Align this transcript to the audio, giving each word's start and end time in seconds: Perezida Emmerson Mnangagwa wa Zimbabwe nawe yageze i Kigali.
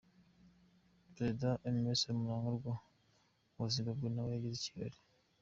Perezida 1.15 1.47
Emmerson 1.69 2.15
Mnangagwa 2.19 2.73
wa 3.57 3.65
Zimbabwe 3.73 4.07
nawe 4.11 4.29
yageze 4.33 4.57
i 4.59 4.65
Kigali. 4.67 4.97